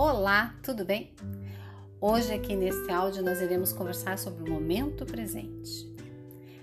[0.00, 1.12] Olá, tudo bem?
[2.00, 5.92] Hoje, aqui neste áudio, nós iremos conversar sobre o momento presente.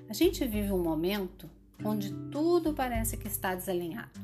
[0.07, 1.49] A gente vive um momento
[1.83, 4.21] onde tudo parece que está desalinhado.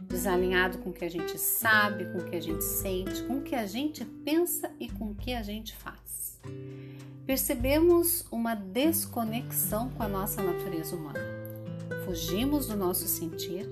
[0.00, 3.42] Desalinhado com o que a gente sabe, com o que a gente sente, com o
[3.42, 6.40] que a gente pensa e com o que a gente faz.
[7.26, 11.20] Percebemos uma desconexão com a nossa natureza humana.
[12.06, 13.68] Fugimos do nosso sentir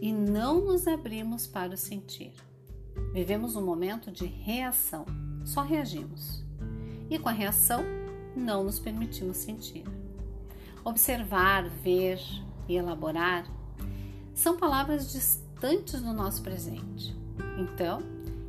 [0.00, 2.32] e não nos abrimos para o sentir.
[3.12, 5.04] Vivemos um momento de reação,
[5.44, 6.44] só reagimos.
[7.10, 7.82] E com a reação,
[8.36, 9.84] não nos permitimos sentir.
[10.84, 12.20] Observar, ver
[12.68, 13.44] e elaborar
[14.34, 17.16] são palavras distantes do nosso presente.
[17.58, 18.02] Então,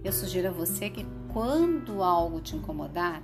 [0.04, 3.24] eu sugiro a você que quando algo te incomodar,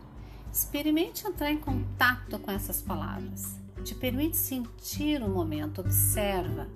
[0.52, 3.60] experimente entrar em contato com essas palavras.
[3.84, 6.68] Te permite sentir o momento, observa,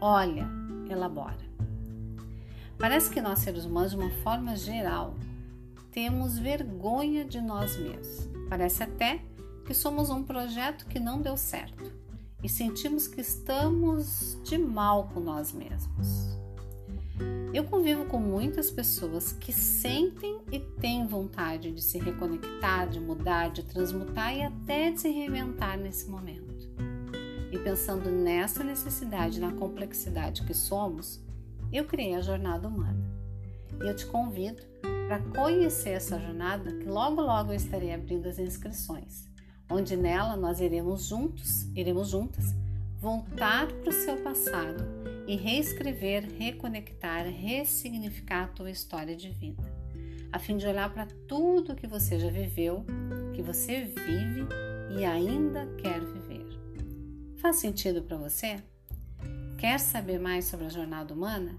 [0.00, 0.48] olha,
[0.90, 1.57] elabora.
[2.78, 5.16] Parece que nós, seres humanos, de uma forma geral,
[5.90, 8.28] temos vergonha de nós mesmos.
[8.48, 9.20] Parece até
[9.66, 11.92] que somos um projeto que não deu certo
[12.42, 16.38] e sentimos que estamos de mal com nós mesmos.
[17.52, 23.50] Eu convivo com muitas pessoas que sentem e têm vontade de se reconectar, de mudar,
[23.50, 26.68] de transmutar e até de se reinventar nesse momento.
[27.50, 31.20] E pensando nessa necessidade, na complexidade que somos,
[31.76, 33.04] eu criei a Jornada Humana.
[33.82, 34.62] E eu te convido
[35.06, 39.28] para conhecer essa jornada, que logo logo eu estarei abrindo as inscrições,
[39.70, 42.54] onde nela nós iremos juntos, iremos juntas,
[42.98, 44.84] voltar para o seu passado
[45.26, 49.62] e reescrever, reconectar, ressignificar a tua história de vida,
[50.32, 52.84] a fim de olhar para tudo que você já viveu,
[53.34, 54.46] que você vive
[54.98, 56.46] e ainda quer viver.
[57.36, 58.62] Faz sentido para você?
[59.58, 61.56] Quer saber mais sobre a jornada humana?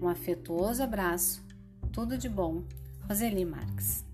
[0.02, 1.46] Um afetuoso abraço,
[1.92, 2.64] tudo de bom,
[3.08, 4.09] Roseli Marques.